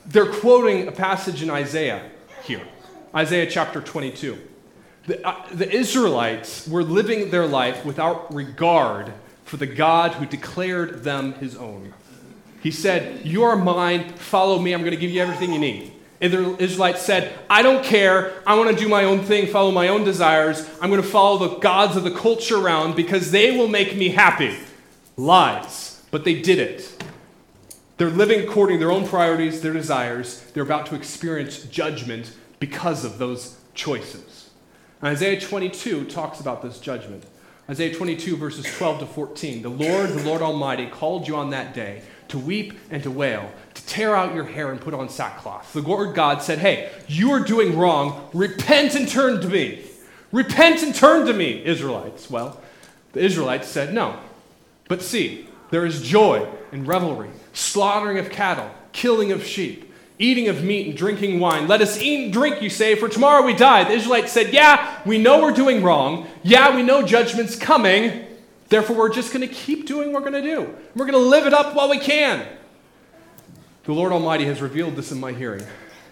[0.07, 2.09] They're quoting a passage in Isaiah
[2.45, 2.63] here.
[3.13, 4.39] Isaiah chapter 22.
[5.09, 9.13] The, uh, the Israelites were living their life without regard
[9.45, 11.93] for the God who declared them his own.
[12.63, 15.93] He said, You are mine, follow me, I'm going to give you everything you need.
[16.23, 19.89] The Israelites said, I don't care, I want to do my own thing, follow my
[19.89, 23.67] own desires, I'm going to follow the gods of the culture around because they will
[23.67, 24.57] make me happy.
[25.17, 26.01] Lies.
[26.13, 27.03] But they did it.
[27.97, 30.43] They're living according to their own priorities, their desires.
[30.53, 34.51] They're about to experience judgment because of those choices.
[35.03, 37.25] Isaiah 22 talks about this judgment.
[37.69, 39.63] Isaiah 22, verses 12 to 14.
[39.63, 42.03] The Lord, the Lord Almighty, called you on that day
[42.33, 45.73] to weep and to wail, to tear out your hair and put on sackcloth.
[45.75, 48.29] The Lord God said, Hey, you are doing wrong.
[48.33, 49.85] Repent and turn to me.
[50.33, 52.31] Repent and turn to me, Israelites.
[52.31, 52.61] Well,
[53.13, 54.19] the Israelites said, No.
[54.89, 60.65] But see, there is joy and revelry, slaughtering of cattle, killing of sheep, eating of
[60.65, 61.69] meat and drinking wine.
[61.69, 63.85] Let us eat and drink, you say, for tomorrow we die.
[63.85, 66.27] The Israelites said, Yeah, we know we're doing wrong.
[66.43, 68.27] Yeah, we know judgment's coming.
[68.73, 70.75] Therefore, we're just going to keep doing what we're going to do.
[70.97, 72.49] We're going to live it up while we can.
[73.85, 75.63] The Lord Almighty has revealed this in my hearing.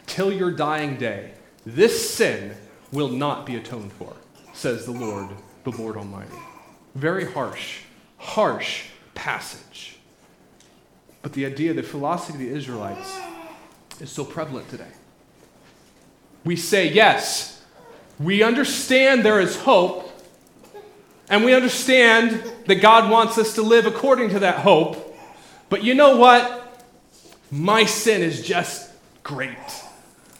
[0.04, 1.32] Till your dying day,
[1.64, 2.54] this sin
[2.92, 4.14] will not be atoned for,
[4.52, 5.30] says the Lord,
[5.64, 6.36] the Lord Almighty.
[6.94, 7.78] Very harsh,
[8.18, 9.96] harsh passage.
[11.22, 13.18] But the idea, the philosophy of the Israelites
[14.00, 14.92] is so prevalent today.
[16.44, 17.64] We say, yes,
[18.18, 20.09] we understand there is hope,
[21.30, 25.16] and we understand that God wants us to live according to that hope,
[25.68, 26.56] but you know what?
[27.52, 28.90] My sin is just
[29.22, 29.56] great.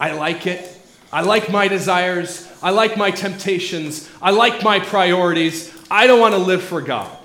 [0.00, 0.76] I like it.
[1.12, 2.50] I like my desires.
[2.62, 4.10] I like my temptations.
[4.20, 5.72] I like my priorities.
[5.90, 7.16] I don't want to live for God.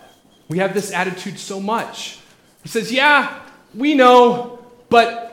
[0.47, 2.19] We have this attitude so much.
[2.61, 3.39] He says, Yeah,
[3.73, 5.31] we know, but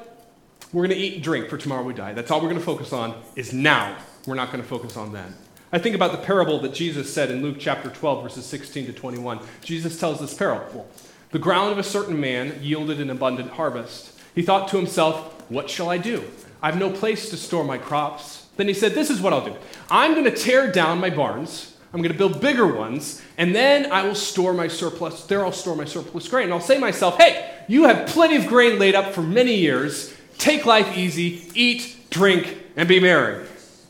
[0.73, 2.15] we're going to eat and drink for tomorrow we die.
[2.15, 3.97] That's all we're going to focus on is now.
[4.27, 5.35] We're not going to focus on then.
[5.75, 8.93] I think about the parable that Jesus said in Luke chapter 12, verses 16 to
[8.93, 9.41] 21.
[9.63, 10.87] Jesus tells this parable
[11.31, 14.13] The ground of a certain man yielded an abundant harvest.
[14.35, 16.25] He thought to himself, What shall I do?
[16.63, 18.49] I have no place to store my crops.
[18.59, 19.57] Then he said, This is what I'll do
[19.91, 21.75] I'm going to tear down my barns.
[21.95, 25.27] I'm going to build bigger ones, and then I will store my surplus.
[25.27, 26.45] There I'll store my surplus grain.
[26.45, 29.55] And I'll say to myself, Hey, you have plenty of grain laid up for many
[29.55, 30.15] years.
[30.37, 33.47] Take life easy, eat, drink, and be merry.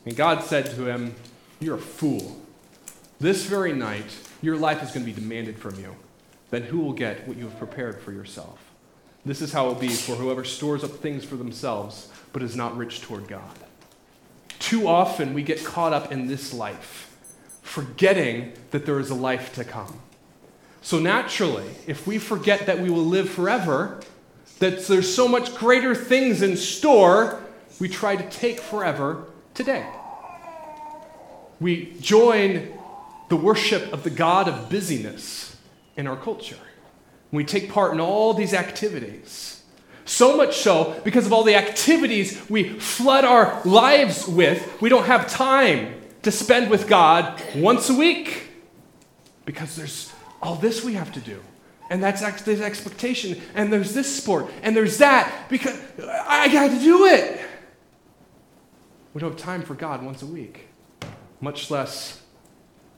[0.07, 1.14] And God said to him,
[1.62, 2.37] You're a fool.
[3.20, 5.94] This very night, your life is going to be demanded from you.
[6.51, 8.59] Then who will get what you have prepared for yourself?
[9.25, 12.57] This is how it will be for whoever stores up things for themselves, but is
[12.57, 13.57] not rich toward God.
[14.59, 17.16] Too often we get caught up in this life,
[17.62, 20.01] forgetting that there is a life to come.
[20.81, 24.01] So naturally, if we forget that we will live forever,
[24.59, 27.40] that there's so much greater things in store,
[27.79, 29.87] we try to take forever today.
[31.62, 32.77] We join
[33.29, 35.57] the worship of the God of busyness
[35.96, 36.59] in our culture.
[37.31, 39.62] We take part in all these activities.
[40.05, 45.07] So much so, because of all the activities we flood our lives with, we don't
[45.07, 48.48] have time to spend with God once a week.
[49.44, 51.40] Because there's all this we have to do.
[51.90, 53.40] And that's there's expectation.
[53.55, 54.51] And there's this sport.
[54.64, 55.46] And there's that.
[55.48, 55.81] Because
[56.27, 57.40] I got to do it.
[59.14, 60.68] We don't have time for God once a week,
[61.42, 62.22] much less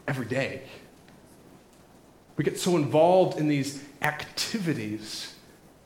[0.07, 0.62] every day.
[2.37, 5.35] We get so involved in these activities,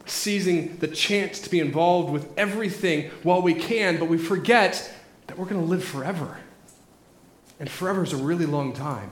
[0.05, 4.93] seizing the chance to be involved with everything while we can, but we forget
[5.27, 6.39] that we're going to live forever.
[7.61, 9.11] And forever is a really long time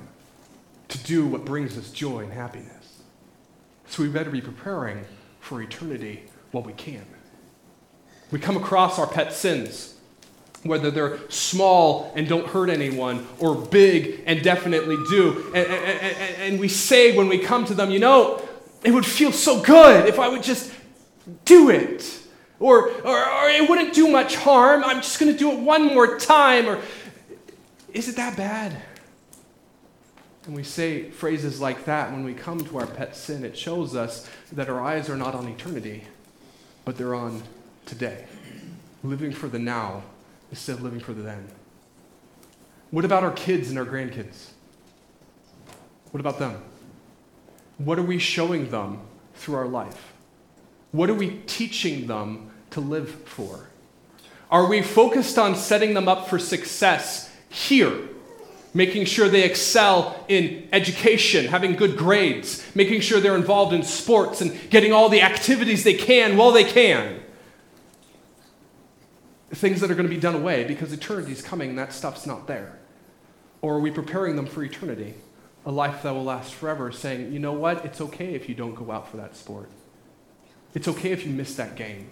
[0.89, 3.03] to do what brings us joy and happiness.
[3.87, 5.05] So we better be preparing
[5.41, 7.05] for eternity while we can.
[8.31, 9.96] We come across our pet sins,
[10.67, 15.53] whether they're small and don't hurt anyone or big and definitely do.
[15.55, 18.47] And, and, and, we say when we come to them, you know,
[18.85, 20.73] it would feel so good if I would just
[21.45, 22.23] do it.
[22.59, 24.83] Or, or, or it wouldn't do much harm.
[24.85, 26.67] I'm just going to do it one more time.
[26.67, 26.81] Or
[27.93, 28.81] is it that bad?
[30.47, 33.45] And we say phrases like that when we come to our pet sin.
[33.45, 36.05] It shows us that our eyes are not on eternity,
[36.85, 37.43] but they're on
[37.85, 38.27] today.
[39.03, 40.03] Living for the now
[40.57, 41.47] instead of living for the then.
[42.91, 44.53] What about our kids and our grandkids?
[46.13, 46.63] What about them?
[47.77, 49.01] What are we showing them
[49.35, 50.15] through our life?
[50.93, 53.69] What are we teaching them to live for?
[54.51, 58.09] Are we focused on setting them up for success here?
[58.73, 64.41] Making sure they excel in education, having good grades, making sure they're involved in sports
[64.41, 67.21] and getting all the activities they can while they can.
[69.53, 72.47] Things that are going to be done away because eternity's coming and that stuff's not
[72.47, 72.79] there.
[73.63, 75.15] Or are we preparing them for eternity?
[75.67, 77.85] a life that will last forever, saying, you know what?
[77.85, 79.69] It's okay if you don't go out for that sport.
[80.75, 82.09] It's okay if you miss that game.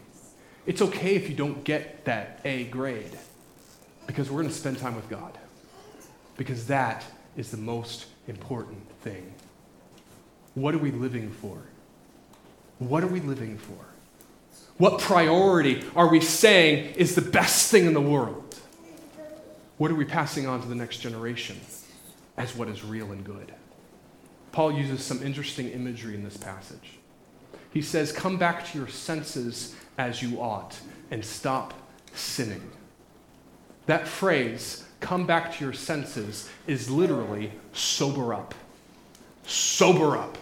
[0.67, 3.17] It's okay if you don't get that A grade
[4.09, 5.39] because we're going to spend time with God.
[6.37, 7.05] Because that
[7.37, 9.33] is the most important thing.
[10.55, 11.63] What are we living for?
[12.81, 13.94] What are we living for?
[14.79, 18.57] What priority are we saying is the best thing in the world?
[19.79, 21.57] What are we passing on to the next generation?
[22.37, 23.53] as what is real and good.
[24.53, 26.99] Paul uses some interesting imagery in this passage.
[27.73, 30.79] He says, Come back to your senses as you ought
[31.11, 31.75] and stop
[32.15, 32.71] sinning.
[33.87, 38.55] That phrase, come back to your senses, is literally sober up.
[39.45, 40.39] Sober up.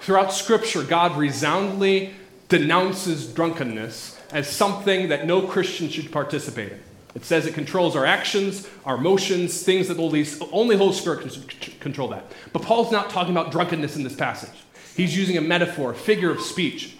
[0.00, 2.14] Throughout Scripture, God resoundingly
[2.48, 6.80] denounces drunkenness as something that no Christian should participate in.
[7.14, 11.72] It says it controls our actions, our emotions, things that only, only Holy Spirit can
[11.80, 12.30] control that.
[12.52, 14.56] But Paul's not talking about drunkenness in this passage.
[14.96, 16.96] He's using a metaphor, a figure of speech.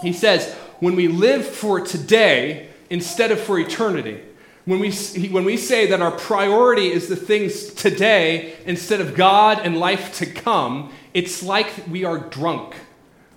[0.00, 4.20] He says, when we live for today instead of for eternity,
[4.64, 4.92] when we,
[5.28, 10.14] when we say that our priority is the things today instead of God and life
[10.18, 12.74] to come, it's like we are drunk.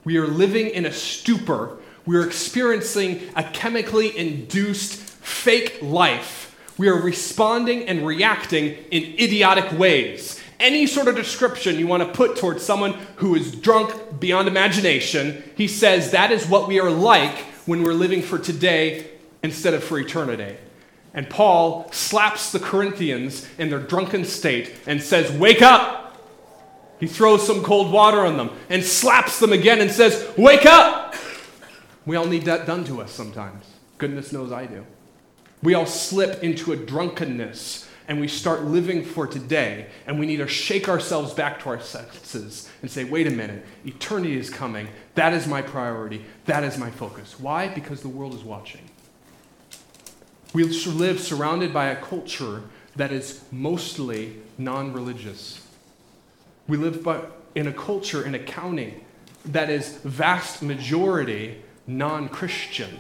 [0.06, 1.78] We are living in a stupor.
[2.06, 6.56] We are experiencing a chemically induced fake life.
[6.78, 10.40] We are responding and reacting in idiotic ways.
[10.60, 15.44] Any sort of description you want to put towards someone who is drunk beyond imagination,
[15.58, 19.10] he says that is what we are like when we're living for today
[19.42, 20.56] instead of for eternity.
[21.16, 26.05] And Paul slaps the Corinthians in their drunken state and says, Wake up!
[27.00, 31.16] He throws some cold water on them and slaps them again and says, Wake up!
[32.06, 33.66] We all need that done to us sometimes.
[33.98, 34.86] Goodness knows I do.
[35.64, 40.38] We all slip into a drunkenness and we start living for today, and we need
[40.38, 44.88] to shake ourselves back to our senses and say, wait a minute, eternity is coming.
[45.16, 46.24] That is my priority.
[46.46, 47.40] That is my focus.
[47.40, 47.68] Why?
[47.68, 48.82] Because the world is watching.
[50.54, 52.64] We live surrounded by a culture
[52.96, 55.65] that is mostly non religious.
[56.68, 57.22] We live by,
[57.54, 59.06] in a culture, in accounting,
[59.46, 63.00] that is vast majority non Christian.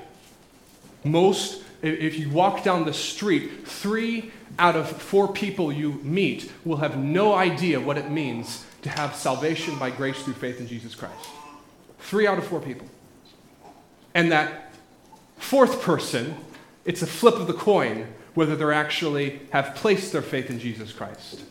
[1.03, 6.77] Most, if you walk down the street, three out of four people you meet will
[6.77, 10.95] have no idea what it means to have salvation by grace through faith in Jesus
[10.95, 11.29] Christ.
[11.99, 12.87] Three out of four people.
[14.13, 14.73] And that
[15.37, 16.35] fourth person
[16.85, 20.93] it's a flip of the coin whether they actually have placed their faith in Jesus
[20.93, 21.41] Christ.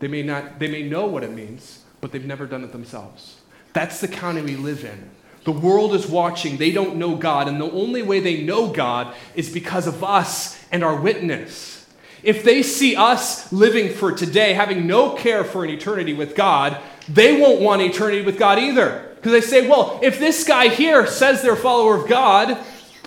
[0.00, 3.40] They may, not, they may know what it means, but they've never done it themselves.
[3.72, 5.10] That's the county we live in.
[5.44, 6.56] The world is watching.
[6.56, 7.48] They don't know God.
[7.48, 11.86] And the only way they know God is because of us and our witness.
[12.22, 16.80] If they see us living for today, having no care for an eternity with God,
[17.08, 19.10] they won't want eternity with God either.
[19.16, 22.58] Because they say, well, if this guy here says they're a follower of God,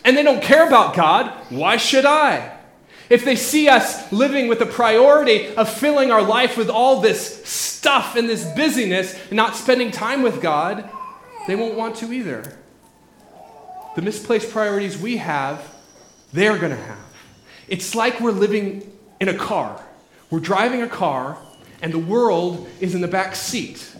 [0.04, 2.57] and they don't care about God, why should I?
[3.10, 7.46] If they see us living with the priority of filling our life with all this
[7.46, 10.90] stuff and this busyness and not spending time with God,
[11.48, 12.58] they won't want to either.
[13.96, 15.74] The misplaced priorities we have,
[16.34, 17.00] they're going to have.
[17.68, 19.82] It's like we're living in a car.
[20.30, 21.38] We're driving a car,
[21.82, 23.96] and the world is in the back seat,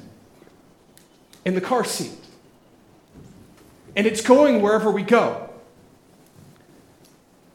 [1.46, 2.12] in the car seat.
[3.96, 5.50] And it's going wherever we go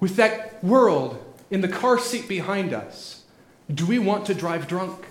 [0.00, 1.21] with that world
[1.53, 3.22] in the car seat behind us,
[3.72, 5.05] do we want to drive drunk?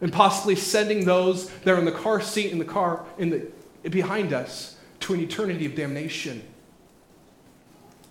[0.00, 3.88] And possibly sending those that are in the car seat in the car in the,
[3.88, 6.42] behind us to an eternity of damnation.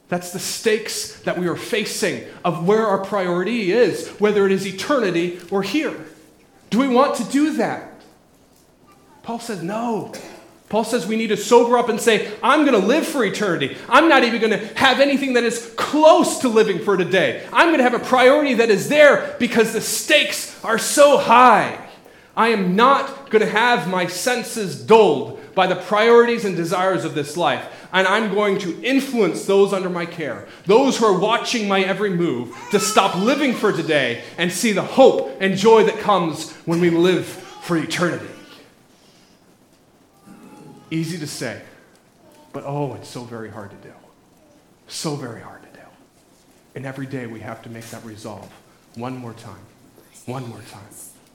[0.10, 4.66] That's the stakes that we are facing of where our priority is, whether it is
[4.66, 5.96] eternity or here.
[6.72, 8.02] Do we want to do that?
[9.22, 10.14] Paul says, no.
[10.70, 13.78] Paul says we need to sober up and say, I'm going to live for eternity.
[13.88, 17.48] I'm not even going to have anything that is close to living for today.
[17.54, 21.88] I'm going to have a priority that is there because the stakes are so high.
[22.36, 27.16] I am not going to have my senses dulled by the priorities and desires of
[27.16, 27.66] this life.
[27.94, 32.12] And I'm going to influence those under my care, those who are watching my every
[32.12, 36.82] move, to stop living for today and see the hope and joy that comes when
[36.82, 38.37] we live for eternity.
[40.90, 41.62] Easy to say,
[42.54, 43.94] but oh, it's so very hard to do.
[44.88, 45.86] So very hard to do.
[46.76, 48.52] And every day we have to make that resolve.
[48.96, 49.60] One more time.
[50.26, 50.88] One more time.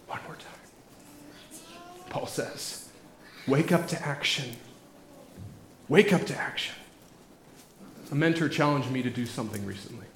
[0.07, 0.47] One more time.
[2.09, 2.89] Paul says,
[3.47, 4.57] wake up to action.
[5.89, 6.75] Wake up to action.
[8.11, 10.07] A mentor challenged me to do something recently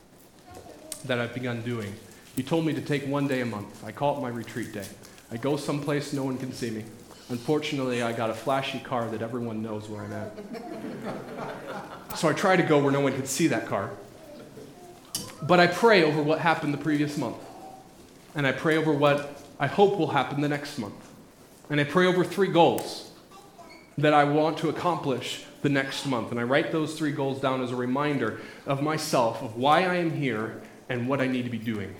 [1.04, 1.94] that I've begun doing.
[2.34, 3.84] He told me to take one day a month.
[3.84, 4.86] I call it my retreat day.
[5.30, 6.84] I go someplace no one can see me.
[7.28, 10.32] Unfortunately, I got a flashy car that everyone knows where I'm at.
[12.16, 13.90] so I try to go where no one can see that car.
[15.42, 17.36] But I pray over what happened the previous month.
[18.36, 20.94] And I pray over what I hope will happen the next month.
[21.68, 23.10] And I pray over three goals
[23.98, 26.30] that I want to accomplish the next month.
[26.30, 29.96] And I write those three goals down as a reminder of myself, of why I
[29.96, 31.96] am here, and what I need to be doing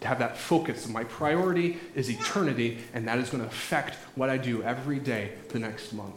[0.00, 0.88] to have that focus.
[0.88, 5.32] My priority is eternity, and that is going to affect what I do every day
[5.50, 6.14] the next month.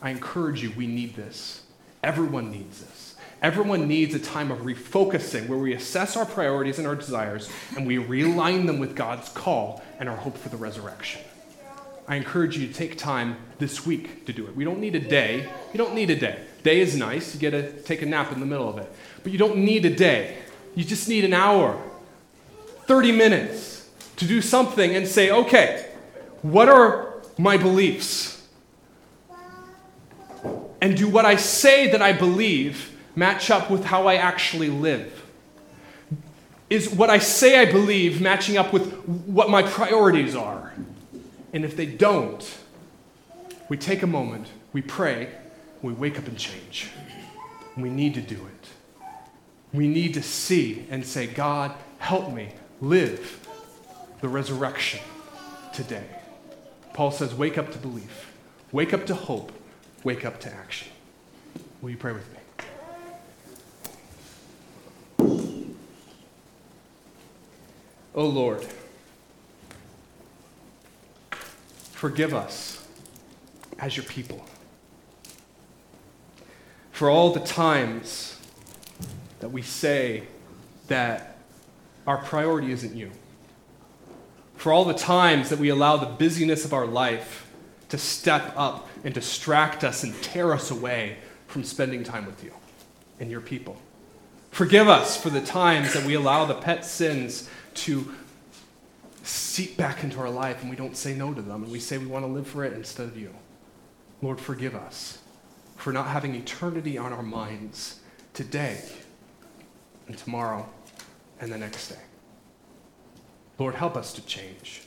[0.00, 1.62] I encourage you, we need this.
[2.02, 3.14] Everyone needs this.
[3.40, 7.86] Everyone needs a time of refocusing where we assess our priorities and our desires and
[7.86, 11.20] we realign them with God's call and our hope for the resurrection.
[12.06, 14.54] I encourage you to take time this week to do it.
[14.54, 15.48] We don't need a day.
[15.72, 16.38] You don't need a day.
[16.62, 17.34] Day is nice.
[17.34, 18.92] You get to take a nap in the middle of it.
[19.24, 20.36] But you don't need a day.
[20.74, 21.80] You just need an hour,
[22.92, 25.90] 30 minutes to do something and say, okay,
[26.42, 28.46] what are my beliefs?
[30.82, 35.24] And do what I say that I believe match up with how I actually live?
[36.68, 40.74] Is what I say I believe matching up with what my priorities are?
[41.54, 42.58] And if they don't,
[43.70, 45.30] we take a moment, we pray,
[45.80, 46.90] we wake up and change.
[47.74, 48.68] We need to do it.
[49.72, 52.52] We need to see and say, God, help me
[52.82, 53.48] live
[54.20, 55.00] the resurrection
[55.72, 56.04] today.
[56.92, 58.32] Paul says, wake up to belief,
[58.72, 59.52] wake up to hope,
[60.02, 60.88] wake up to action.
[61.80, 62.38] Will you pray with me?
[68.14, 68.66] Oh Lord,
[71.92, 72.84] forgive us
[73.78, 74.44] as your people
[76.90, 78.38] for all the times
[79.38, 80.24] that we say
[80.88, 81.31] that
[82.06, 83.10] our priority isn't you,
[84.56, 87.50] for all the times that we allow the busyness of our life
[87.88, 92.52] to step up and distract us and tear us away from spending time with you
[93.20, 93.76] and your people.
[94.50, 98.12] Forgive us for the times that we allow the pet sins to
[99.22, 101.98] seep back into our life and we don't say no to them and we say
[101.98, 103.34] we want to live for it instead of you.
[104.20, 105.18] Lord, forgive us
[105.76, 108.00] for not having eternity on our minds
[108.34, 108.80] today
[110.06, 110.68] and tomorrow
[111.42, 112.00] and the next day.
[113.58, 114.82] Lord, help us to change.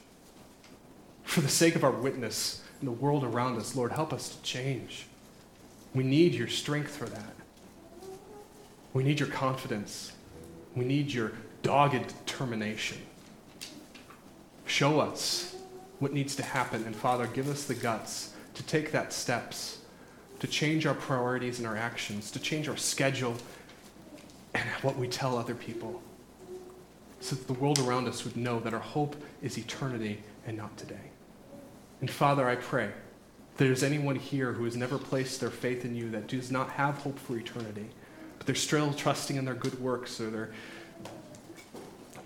[1.24, 4.42] For the sake of our witness and the world around us, Lord, help us to
[4.42, 5.06] change.
[5.94, 7.36] We need your strength for that.
[8.94, 10.14] We need your confidence.
[10.76, 13.00] We need your dogged determination.
[14.66, 15.56] Show us
[16.00, 19.80] what needs to happen, and Father, give us the guts to take that steps,
[20.40, 23.36] to change our priorities and our actions, to change our schedule
[24.54, 26.02] and what we tell other people,
[27.26, 30.78] so that the world around us would know that our hope is eternity and not
[30.78, 31.12] today.
[32.00, 32.88] And Father, I pray
[33.58, 36.70] that there's anyone here who has never placed their faith in you that does not
[36.72, 37.88] have hope for eternity,
[38.38, 40.52] but they're still trusting in their good works or their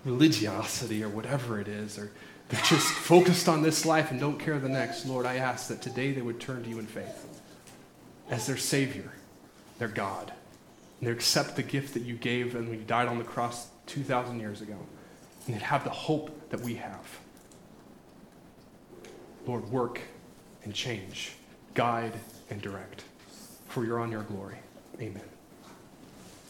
[0.04, 2.10] religiosity or whatever it is, or
[2.50, 5.06] they're just focused on this life and don't care the next.
[5.06, 7.26] Lord, I ask that today they would turn to you in faith
[8.28, 9.12] as their Savior,
[9.78, 10.32] their God,
[11.00, 13.68] and they accept the gift that you gave and when you died on the cross
[13.90, 14.76] 2,000 years ago,
[15.46, 17.18] and they'd have the hope that we have.
[19.46, 20.00] Lord, work
[20.64, 21.32] and change,
[21.74, 22.12] guide
[22.50, 23.02] and direct,
[23.66, 24.58] for you're on your glory.
[25.00, 25.29] Amen.